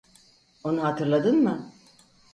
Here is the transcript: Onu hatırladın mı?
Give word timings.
Onu 0.63 0.81
hatırladın 0.83 1.35
mı? 1.43 1.71